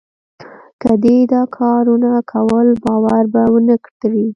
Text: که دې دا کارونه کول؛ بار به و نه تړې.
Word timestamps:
که 0.81 0.91
دې 1.03 1.17
دا 1.31 1.41
کارونه 1.57 2.11
کول؛ 2.31 2.67
بار 2.85 3.23
به 3.33 3.43
و 3.51 3.55
نه 3.67 3.75
تړې. 3.99 4.25